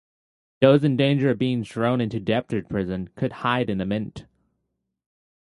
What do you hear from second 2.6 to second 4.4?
prison could hide in the Mint.